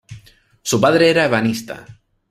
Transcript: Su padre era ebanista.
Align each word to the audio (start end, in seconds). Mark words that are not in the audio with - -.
Su 0.63 0.81
padre 0.81 1.11
era 1.11 1.25
ebanista. 1.25 1.85